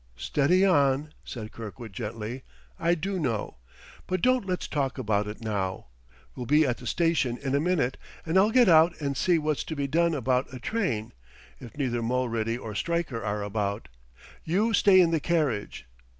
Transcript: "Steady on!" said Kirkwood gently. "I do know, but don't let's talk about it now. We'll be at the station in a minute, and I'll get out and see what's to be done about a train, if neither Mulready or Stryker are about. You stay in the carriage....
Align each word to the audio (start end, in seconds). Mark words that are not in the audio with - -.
"Steady 0.17 0.65
on!" 0.65 1.13
said 1.23 1.51
Kirkwood 1.51 1.93
gently. 1.93 2.41
"I 2.79 2.95
do 2.95 3.19
know, 3.19 3.57
but 4.07 4.23
don't 4.23 4.47
let's 4.47 4.67
talk 4.67 4.97
about 4.97 5.27
it 5.27 5.41
now. 5.41 5.89
We'll 6.35 6.47
be 6.47 6.65
at 6.65 6.77
the 6.79 6.87
station 6.87 7.37
in 7.37 7.53
a 7.53 7.59
minute, 7.59 7.97
and 8.25 8.35
I'll 8.35 8.49
get 8.49 8.67
out 8.67 8.99
and 8.99 9.15
see 9.15 9.37
what's 9.37 9.63
to 9.65 9.75
be 9.75 9.85
done 9.85 10.15
about 10.15 10.51
a 10.51 10.57
train, 10.57 11.13
if 11.59 11.77
neither 11.77 12.01
Mulready 12.01 12.57
or 12.57 12.73
Stryker 12.73 13.23
are 13.23 13.43
about. 13.43 13.89
You 14.43 14.73
stay 14.73 14.99
in 14.99 15.11
the 15.11 15.19
carriage.... 15.19 15.85